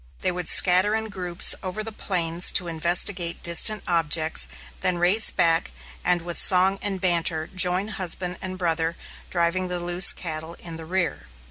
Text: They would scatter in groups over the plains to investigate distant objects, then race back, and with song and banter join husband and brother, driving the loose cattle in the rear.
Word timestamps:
They 0.21 0.31
would 0.31 0.47
scatter 0.49 0.95
in 0.95 1.09
groups 1.09 1.53
over 1.61 1.83
the 1.83 1.91
plains 1.91 2.51
to 2.53 2.67
investigate 2.67 3.43
distant 3.43 3.83
objects, 3.87 4.49
then 4.79 4.97
race 4.97 5.29
back, 5.29 5.69
and 6.03 6.23
with 6.23 6.39
song 6.39 6.79
and 6.81 6.99
banter 6.99 7.45
join 7.53 7.89
husband 7.89 8.39
and 8.41 8.57
brother, 8.57 8.95
driving 9.29 9.67
the 9.67 9.79
loose 9.79 10.11
cattle 10.11 10.55
in 10.55 10.77
the 10.77 10.85
rear. 10.85 11.27